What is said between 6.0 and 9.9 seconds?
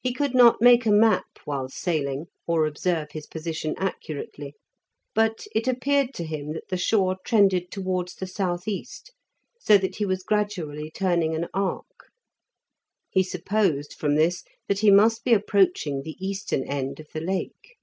to him that the shore trended towards the south east, so